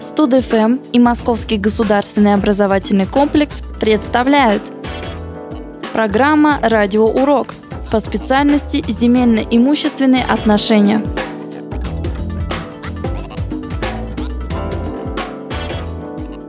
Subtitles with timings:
[0.00, 4.62] Студ-ФМ и Московский государственный образовательный комплекс представляют
[5.92, 7.54] Программа «Радиоурок»
[7.90, 11.02] по специальности «Земельно-имущественные отношения».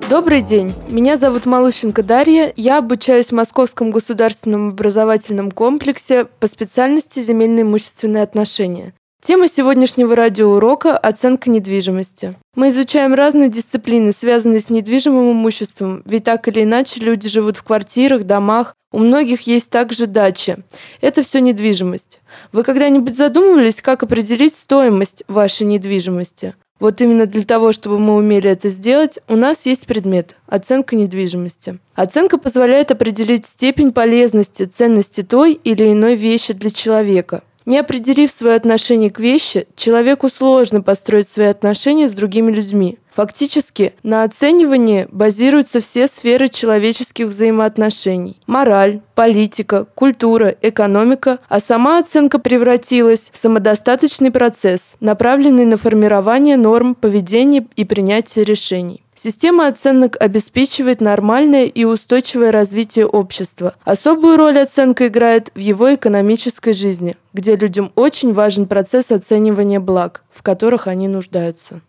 [0.10, 7.20] Добрый день, меня зовут Малущенко Дарья, я обучаюсь в Московском государственном образовательном комплексе по специальности
[7.20, 8.94] «Земельно имущественные отношения».
[9.22, 12.36] Тема сегодняшнего радиоурока– оценка недвижимости.
[12.56, 17.64] Мы изучаем разные дисциплины, связанные с недвижимым имуществом, ведь так или иначе люди живут в
[17.64, 20.60] квартирах, домах, у многих есть также дачи.
[21.02, 22.22] Это все недвижимость.
[22.54, 26.56] Вы когда-нибудь задумывались, как определить стоимость вашей недвижимости?
[26.80, 31.78] Вот именно для того, чтобы мы умели это сделать, у нас есть предмет– оценка недвижимости.
[31.94, 37.44] Оценка позволяет определить степень полезности, ценности той или иной вещи для человека.
[37.66, 42.98] Не определив свое отношение к вещи, человеку сложно построить свои отношения с другими людьми.
[43.20, 48.40] Фактически, на оценивании базируются все сферы человеческих взаимоотношений.
[48.48, 56.96] Мораль, политика, культура, экономика, а сама оценка превратилась в самодостаточный процесс, направленный на формирование норм
[56.96, 59.04] поведения и принятие решений.
[59.16, 63.76] Система оценок обеспечивает нормальное и устойчивое развитие общества.
[63.84, 70.24] Особую роль оценка играет в его экономической жизни, где людям очень важен процесс оценивания благ,
[70.32, 71.82] в которых они нуждаются.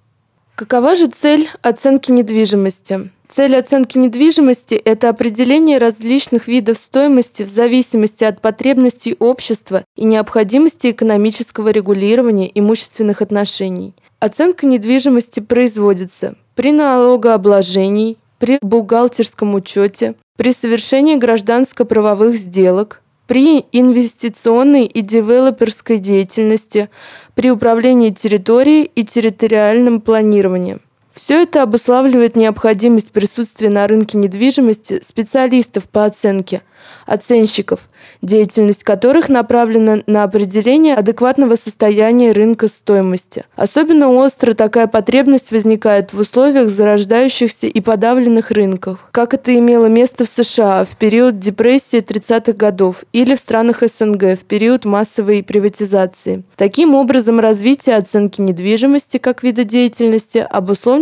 [0.60, 3.10] Какова же цель оценки недвижимости?
[3.30, 10.90] Цель оценки недвижимости– это определение различных видов стоимости в зависимости от потребностей общества и необходимости
[10.90, 13.94] экономического регулирования имущественных отношений.
[14.18, 23.00] Оценка недвижимости производится при налогообложении, при бухгалтерском учете, при совершении гражданско-правовых сделок,
[23.30, 26.90] при инвестиционной и девелоперской деятельности,
[27.36, 30.78] при управлении территорией и территориальном планировании–
[31.22, 36.62] все это обуславливает необходимость присутствия на рынке недвижимости специалистов по оценке,
[37.04, 37.80] оценщиков,
[38.22, 43.44] деятельность которых направлена на определение адекватного состояния рынка стоимости.
[43.56, 50.24] Особенно остро такая потребность возникает в условиях зарождающихся и подавленных рынков, как это имело место
[50.24, 56.42] в США в период депрессии 30-х годов или в странах СНГ в период массовой приватизации.
[56.56, 60.46] Таким образом, развитие оценки недвижимости как вида деятельности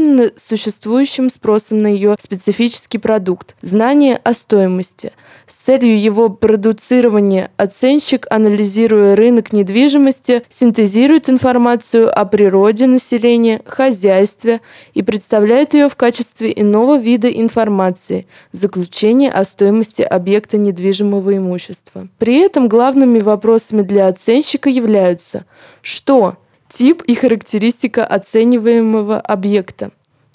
[0.09, 5.13] обусловлено существующим спросом на ее специфический продукт– знание о стоимости–
[5.47, 14.61] с целью его продуцирования оценщик, анализируя рынок недвижимости, синтезирует информацию о природе населения, хозяйстве
[14.93, 22.09] и представляет ее в качестве иного вида информации– заключение о стоимости объекта недвижимого имущества.
[22.19, 25.47] При этом главными вопросами для оценщика являются
[25.81, 26.37] что–
[26.69, 29.91] тип и характеристика оцениваемого объекта,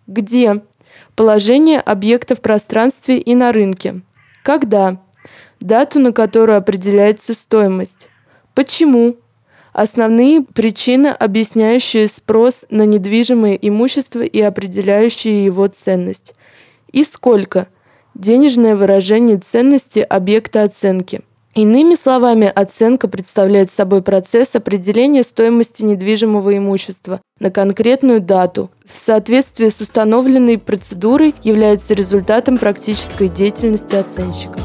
[0.07, 0.61] где–
[1.15, 4.01] положение объекта в пространстве и на рынке–
[4.43, 4.97] когда?
[5.61, 8.09] Дату, на которую определяется стоимость.
[8.53, 9.15] Почему?
[9.71, 16.35] Основные причины, объясняющие спрос на недвижимое имущество и определяющие его ценность.
[16.91, 17.69] И сколько?
[18.13, 21.21] Денежное выражение ценности объекта оценки.
[21.55, 29.69] Иными словами, оценка представляет собой процесс определения стоимости недвижимого имущества на конкретную дату в соответствии
[29.69, 34.62] с установленной процедурой является результатом практической деятельности оценщика.